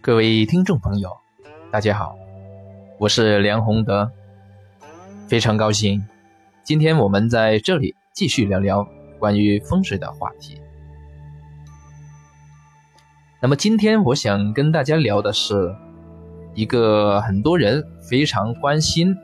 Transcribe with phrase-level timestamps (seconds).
[0.00, 1.18] 各位听众朋友，
[1.72, 2.16] 大家好，
[2.98, 4.10] 我是梁宏德，
[5.26, 6.06] 非常高兴，
[6.62, 8.88] 今天我们在这里继续聊聊
[9.18, 10.60] 关于风水的话题。
[13.42, 15.74] 那么今天我想跟大家聊的是
[16.54, 19.16] 一个很多人非常关心，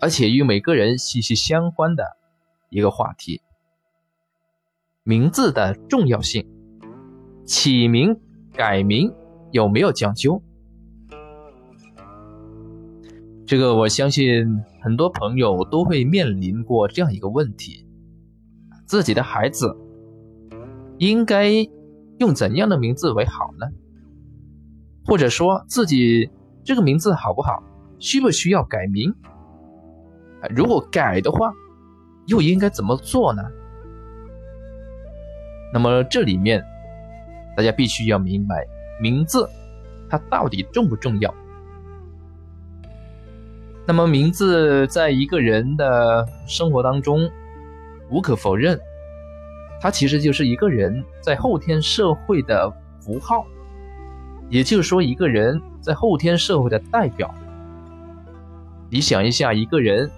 [0.00, 2.16] 而且与每个人息息相关的
[2.68, 3.40] 一个话题——
[5.02, 6.46] 名字的重要性，
[7.46, 8.20] 起名
[8.52, 9.12] 改名。
[9.52, 10.42] 有没有讲究？
[13.46, 17.86] 这个我相信很多朋友都会面临过这样一个问题：
[18.86, 19.76] 自己的孩子
[20.96, 21.50] 应该
[22.18, 23.66] 用怎样的名字为好呢？
[25.04, 26.30] 或者说自己
[26.64, 27.62] 这个名字好不好？
[27.98, 29.14] 需不需要改名？
[30.56, 31.52] 如果改的话，
[32.26, 33.42] 又应该怎么做呢？
[35.74, 36.64] 那么这里面
[37.56, 38.66] 大家必须要明白。
[39.00, 39.48] 名字，
[40.08, 41.34] 它到底重不重要？
[43.84, 47.28] 那么，名字在一个人的生活当中，
[48.10, 48.78] 无可否认，
[49.80, 53.44] 它其实就是一个人在后天社会的符号，
[54.48, 57.34] 也就是说，一个人在后天社会的代表。
[58.88, 60.08] 你想一下，一个人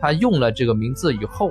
[0.00, 1.50] 他用了这个名字以后，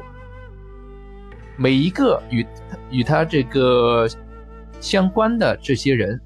[1.58, 2.46] 每一个与
[2.92, 4.08] 与他这个
[4.80, 6.22] 相关的这些人。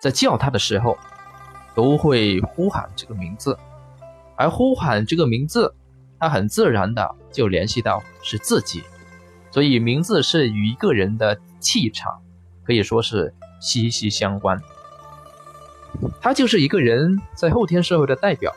[0.00, 0.98] 在叫他的时候，
[1.74, 3.56] 都会呼喊这个名字，
[4.34, 5.74] 而呼喊这个名字，
[6.18, 8.82] 他很自然的就联系到是自己，
[9.50, 12.22] 所以名字是与一个人的气场
[12.64, 14.58] 可以说是息息相关。
[16.20, 18.54] 他就是一个人在后天社会的代表。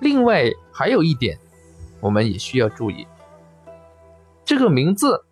[0.00, 1.38] 另外还有一点，
[2.00, 3.06] 我们也需要注意，
[4.44, 5.24] 这个名字，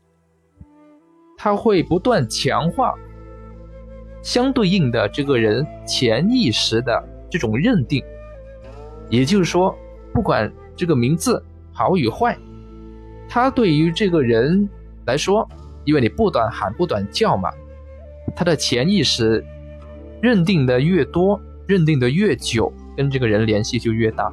[1.36, 2.94] 它会不断强化。
[4.22, 8.02] 相对应的这个人潜意识的这种认定，
[9.08, 9.76] 也就是说，
[10.12, 11.42] 不管这个名字
[11.72, 12.36] 好与坏，
[13.28, 14.68] 他对于这个人
[15.06, 15.48] 来说，
[15.84, 17.50] 因为你不断喊不断叫嘛，
[18.36, 19.44] 他的潜意识
[20.20, 24.30] 认定的越多，认定的越久，跟这个人联系就越大。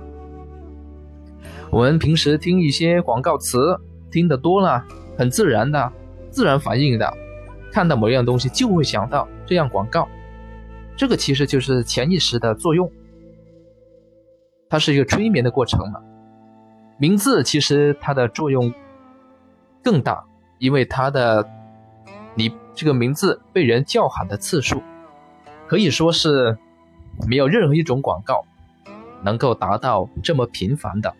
[1.69, 3.77] 我们平时听一些广告词，
[4.11, 4.83] 听得多了，
[5.17, 5.91] 很自然的，
[6.29, 7.13] 自然反应的。
[7.77, 10.09] 看到某样东西就会想到这样广告，
[10.95, 12.91] 这个其实就是潜意识的作用，
[14.67, 16.01] 它是一个催眠的过程嘛。
[16.97, 18.73] 名字其实它的作用
[19.83, 20.25] 更大，
[20.57, 21.47] 因为它的
[22.33, 24.81] 你这个名字被人叫喊的次数，
[25.67, 26.57] 可以说是
[27.29, 28.43] 没有任何一种广告
[29.21, 31.13] 能够达到这么频繁的，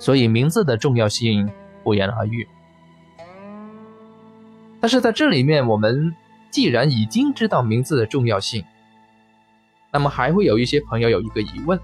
[0.00, 1.48] 所以名字的重要性
[1.84, 2.48] 不言而喻。
[4.84, 6.14] 但是在这里面，我们
[6.50, 8.62] 既然已经知道名字的重要性，
[9.90, 11.80] 那么还会有一些朋友有一个疑问：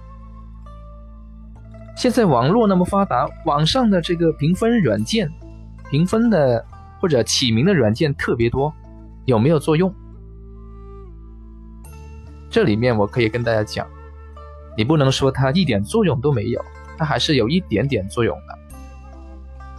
[1.97, 5.27] 现在网络那么发达，网上的这个评分软件、
[5.89, 6.63] 评分的
[6.99, 8.71] 或者起名的软件特别多，
[9.25, 9.91] 有没有作用？
[12.51, 13.87] 这里面我可以跟大家讲，
[14.77, 16.63] 你不能说它一点作用都没有，
[16.99, 18.59] 它还是有一点点作用的。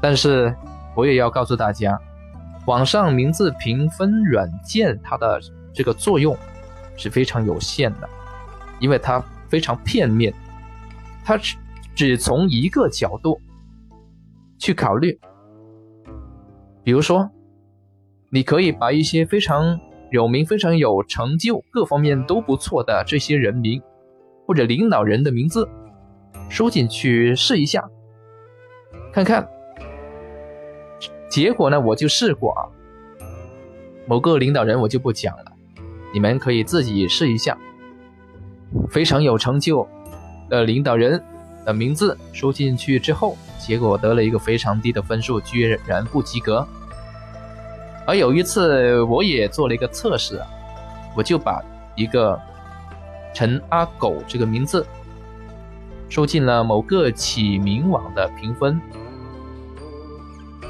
[0.00, 0.52] 但是
[0.96, 1.96] 我也要告诉大家。
[2.66, 5.40] 网上名字评分软件，它的
[5.72, 6.36] 这个作用
[6.96, 8.08] 是非常有限的，
[8.78, 10.32] 因为它非常片面，
[11.24, 11.56] 它只
[11.94, 13.40] 只从一个角度
[14.58, 15.18] 去考虑。
[16.84, 17.30] 比如说，
[18.30, 19.80] 你可以把一些非常
[20.10, 23.82] 有名、非常有成就、各方面都不错的这些人名
[24.46, 25.68] 或者领导人的名字
[26.48, 27.84] 输进去试一下，
[29.12, 29.48] 看看。
[31.32, 32.68] 结果呢，我就试过啊。
[34.06, 35.44] 某个领导人我就不讲了，
[36.12, 37.56] 你们可以自己试一下。
[38.90, 39.88] 非常有成就
[40.50, 41.24] 的领导人
[41.64, 46.68] 的名字输进去之后，结果得了一个非常低的分数，居然不及格。
[48.06, 50.46] 而有一次我也做了一个测试啊，
[51.16, 51.62] 我就把
[51.96, 52.38] 一个
[53.32, 54.86] 陈阿狗这个名字
[56.10, 58.78] 输进了某个起名网的评分。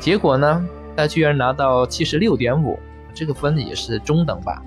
[0.02, 2.76] 结果呢，他居然拿到七十六点五，
[3.14, 4.60] 这个分也是中等吧。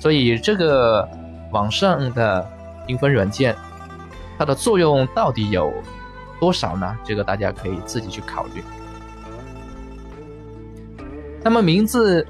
[0.00, 1.08] 所以这个
[1.52, 2.44] 网上的
[2.88, 3.54] 评分软件，
[4.36, 5.72] 它的作用到底有
[6.40, 6.98] 多少呢？
[7.04, 8.64] 这个大家可以自己去考虑。
[11.44, 12.26] 那么名字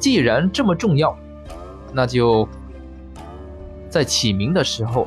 [0.00, 1.16] 既然这么重要，
[1.92, 2.48] 那就
[3.88, 5.06] 在起名的时候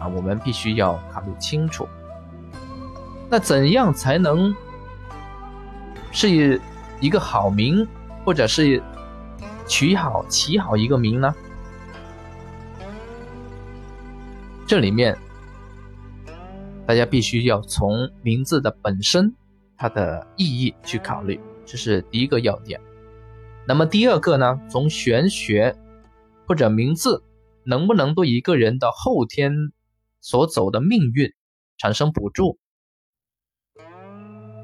[0.00, 1.86] 啊，我们必须要考虑清楚。
[3.28, 4.56] 那怎样才能？
[6.12, 6.60] 是以
[7.00, 7.86] 一个好名，
[8.24, 8.82] 或者是
[9.66, 11.34] 取好起好一个名呢？
[14.66, 15.16] 这里面
[16.86, 19.34] 大家必须要从名字的本身、
[19.76, 22.80] 它的意义去考虑，这是第一个要点。
[23.66, 24.60] 那么第二个呢？
[24.68, 25.76] 从玄学
[26.46, 27.22] 或者名字
[27.64, 29.52] 能不能对一个人的后天
[30.20, 31.32] 所走的命运
[31.78, 32.58] 产生补助，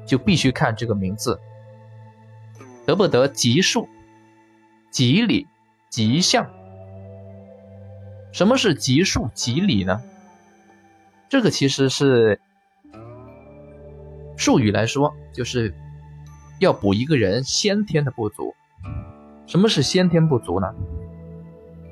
[0.07, 1.39] 就必须看这个名字
[2.85, 3.87] 得不得吉数、
[4.89, 5.45] 吉理、
[5.89, 6.49] 吉相。
[8.31, 10.01] 什么是吉数、吉理呢？
[11.29, 12.39] 这个其实是
[14.37, 15.75] 术语来说，就是
[16.59, 18.55] 要补一个人先天的不足。
[19.45, 20.73] 什么是先天不足呢？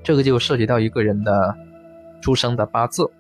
[0.04, 1.58] 这个就涉及到一个人的
[2.22, 3.12] 出生的八字。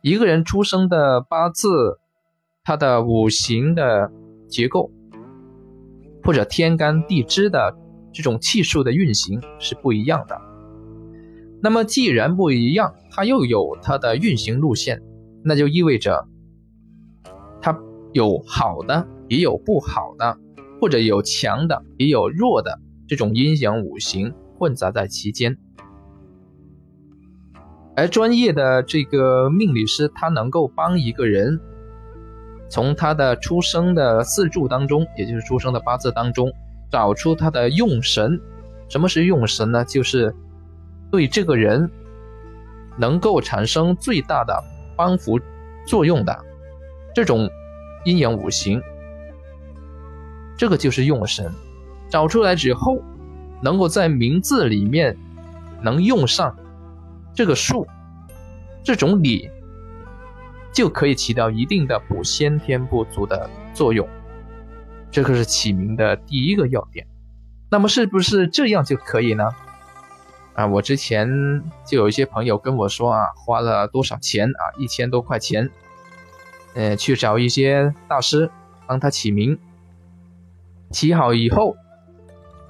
[0.00, 2.00] 一个人出生的八字，
[2.64, 4.10] 他的五行的
[4.48, 4.90] 结构，
[6.22, 7.76] 或者天干地支的
[8.12, 10.40] 这种气数的运行是不一样的。
[11.60, 15.02] 那么既然不一样，它又有它的运行路线，
[15.44, 16.28] 那就意味着
[17.60, 17.76] 它
[18.12, 20.38] 有好的，也有不好的。
[20.80, 25.56] 或者有强的，也有弱的，这种阴阳五行混杂在其间。
[27.94, 31.60] 而专业的这个命理师，他能够帮一个人
[32.72, 36.50] 从他的出生的四柱当中，也就是出生的八字当中，
[36.90, 38.40] 找出他的用神。
[38.88, 39.84] 什么是用神呢？
[39.84, 40.34] 就是
[41.10, 41.90] 对这个人
[42.96, 44.58] 能够产生最大的
[44.96, 45.38] 帮扶
[45.86, 46.34] 作用的
[47.14, 47.46] 这种
[48.06, 48.80] 阴阳五行。
[50.56, 51.52] 这个就是用神，
[52.08, 53.02] 找出来之后，
[53.60, 55.14] 能够在名字里面
[55.82, 56.56] 能用上
[57.34, 57.86] 这个数，
[58.82, 59.50] 这种理，
[60.72, 64.08] 就可以起到一定的补先天不足的作用。
[65.10, 67.06] 这个是起名的第一个要点。
[67.70, 69.50] 那么是不是这样就可以呢？
[70.54, 75.70] 啊，我之前就有一些朋友跟我说啊，花了多少钱啊，一千多块钱，
[76.74, 78.50] 呃，去找一些大师
[78.86, 79.58] 帮他起名。
[80.90, 81.76] 起好以后，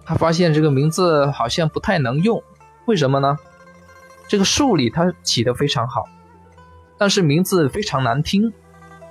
[0.05, 2.41] 他发现这个名字好像不太能用，
[2.87, 3.37] 为什么呢？
[4.29, 6.05] 这个数理它起得非常好，
[7.03, 8.53] 但是名字非常难听，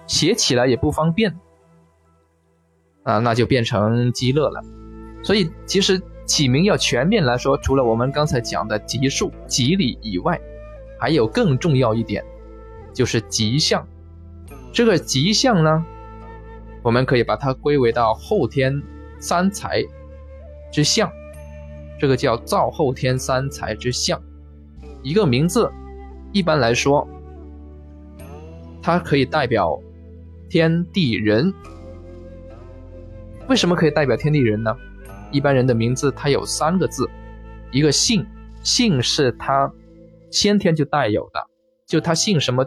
[0.07, 1.37] 写起来也不方便，
[3.03, 4.63] 啊，那就变成鸡乐了。
[5.21, 10.39] 所以其实起名要全面来说，除了我们刚才讲的吉数、吉理以外，
[10.97, 12.23] 还有更重要一点，
[12.93, 13.85] 就是吉象。
[14.71, 15.85] 这个吉象呢，
[16.83, 18.81] 我们可以把它归为到后天。
[19.19, 19.83] 三才
[20.71, 21.11] 之象，
[21.99, 24.17] 这个叫造后天三才之象。
[25.03, 25.69] 一个名字，
[26.31, 27.05] 一般来说，
[28.81, 29.79] 它可以代表
[30.49, 31.53] 天地人。
[33.47, 34.75] 为什么可以代表天地人呢？
[35.31, 37.09] 一般人的名字它有三个字，
[37.71, 38.25] 一个姓，
[38.63, 39.71] 姓是他
[40.29, 41.47] 先天就带有的，
[41.85, 42.65] 就他姓什么，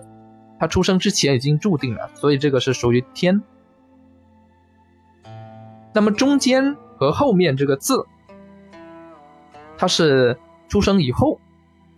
[0.59, 3.43] 他出生之前已经注定了，所以这个是属于天。
[5.93, 8.05] 那么中间和后面这个字，
[9.77, 10.39] 它是
[10.69, 11.39] 出生以后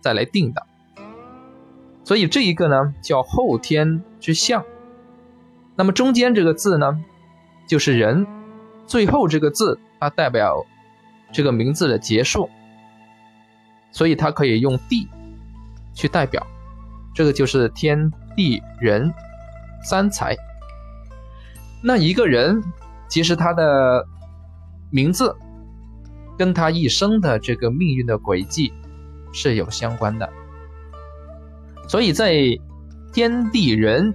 [0.01, 0.66] 再来定的，
[2.07, 4.63] 所以这一个呢叫后天之象。
[5.75, 7.03] 那么中间这个字呢，
[7.67, 8.25] 就是人，
[8.85, 10.65] 最后这个字它代表
[11.33, 12.49] 这个名字的结束，
[13.91, 15.09] 所以它可以用地
[15.93, 16.47] 去代表，
[17.13, 19.13] 这个就是天地人
[19.83, 20.33] 三才。
[21.83, 22.63] 那一个人。
[23.09, 24.05] 其实他的
[24.91, 25.33] 名字
[26.37, 28.73] 跟他一生的这个命运的轨迹
[29.31, 30.29] 是有相关的，
[31.87, 32.33] 所以在
[33.13, 34.13] 天地人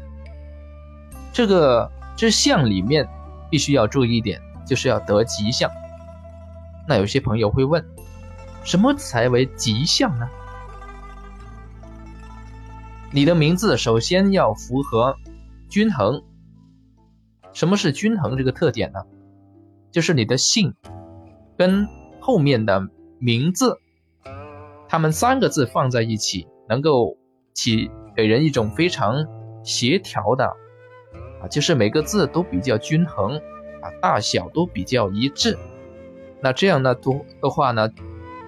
[1.32, 3.08] 这个之象里面，
[3.50, 5.70] 必须要注意一点，就是要得吉象。
[6.86, 7.84] 那有些朋友会问，
[8.64, 10.28] 什么才为吉象呢？
[13.10, 15.16] 你的名字首先要符合
[15.68, 16.22] 均衡。
[17.52, 19.00] 什么是均衡这个特点呢？
[19.90, 20.74] 就是你的姓
[21.58, 21.86] 跟
[22.20, 22.88] 后面的
[23.18, 23.78] 名字，
[24.88, 27.16] 他们三个字放在一起，能够
[27.54, 29.26] 起给人一种非常
[29.64, 30.46] 协调的
[31.42, 33.36] 啊，就是每个字都比较均衡
[33.80, 35.58] 啊，大小都比较一致。
[36.40, 37.88] 那这样呢，都的话呢，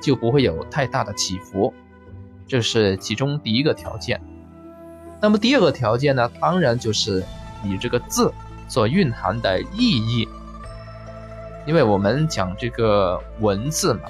[0.00, 1.72] 就不会有太大的起伏。
[2.46, 4.20] 这是其中第一个条件。
[5.20, 7.24] 那么第二个条件呢，当然就是
[7.62, 8.32] 你这个字。
[8.66, 10.26] 所蕴含的意义，
[11.66, 14.04] 因为我们讲这个文字嘛，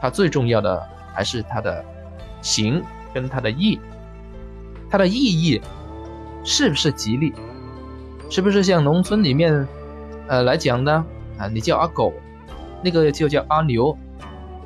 [0.00, 1.84] 它最重要的还是它的
[2.40, 2.80] 形
[3.14, 3.78] 跟它的意，
[4.90, 5.62] 它的意义
[6.44, 7.32] 是不是吉利？
[8.28, 9.66] 是不是像农村里面，
[10.26, 11.04] 呃来讲呢？
[11.38, 12.12] 啊，你叫阿狗，
[12.82, 13.96] 那个就叫阿牛。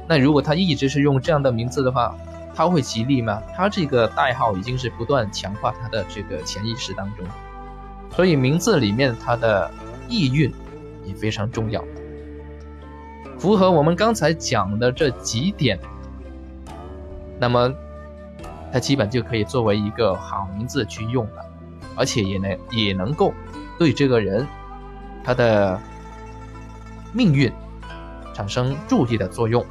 [0.08, 2.16] 那如果他一直是用这样的名字的话，
[2.54, 3.42] 他会吉利吗？
[3.54, 7.26] 他这个代号已经是不断强化他的这个潜意识当中，
[8.10, 9.70] 所以名字里面它的
[10.08, 10.52] 意蕴
[11.04, 11.84] 也非常重要，
[13.38, 15.78] 符合我们刚才讲的这几点，
[17.38, 17.72] 那么
[18.72, 21.44] 它基本就可以作为一个好名字去用了，
[21.96, 23.32] 而且也能也能够
[23.78, 24.46] 对这个人
[25.24, 25.80] 他的
[27.12, 27.50] 命运
[28.34, 29.64] 产生助力的作用。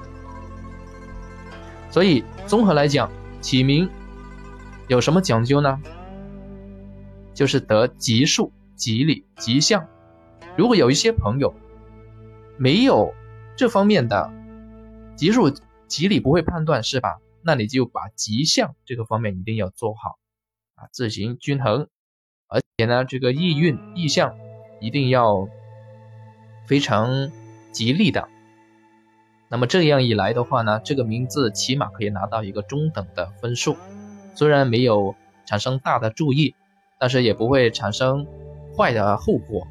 [1.90, 3.90] 所以综合来讲，起名
[4.88, 5.80] 有什么讲究呢？
[7.34, 9.86] 就是得吉数、吉利、吉祥。
[10.56, 11.54] 如果有一些朋友
[12.58, 13.14] 没有
[13.56, 14.32] 这方面的
[15.16, 15.52] 吉数、
[15.88, 17.20] 吉利不会判断是吧？
[17.48, 20.20] 那你就把吉祥这个方面一定要做好
[20.76, 21.88] 啊，字形均衡，
[22.50, 24.36] 而且呢，这个意韵、意象
[24.82, 25.48] 一定要
[26.68, 27.32] 非常
[27.72, 28.28] 吉利的。
[29.48, 33.78] 那么这样一来的话呢，这个名字起码可以拿到一个中等的分数，
[34.36, 36.54] 虽然没有产生大的注意，
[37.00, 38.28] 但是也不会产生
[38.76, 39.66] 坏的后果。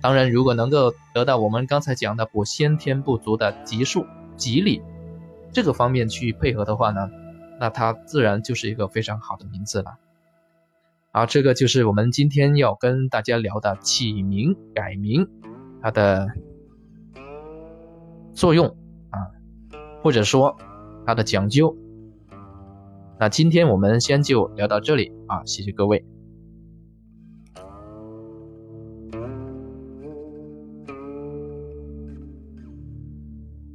[0.00, 4.06] 当然，如果能够得到我们刚才讲的补先天不足的吉数、
[4.36, 4.80] 吉利
[5.52, 7.10] 这个方面去配合的话呢，
[7.60, 9.98] 那它自然就是一个非常好的名字了。
[11.12, 15.28] 好，这个就是我们今天要跟大家聊的起名改名
[15.82, 16.26] 它的
[18.32, 18.66] 作用
[19.10, 19.28] 啊。
[20.02, 20.56] 或者说
[21.06, 21.76] 它的讲究，
[23.20, 26.04] 那今天我们先就聊到这里啊，谢谢各位。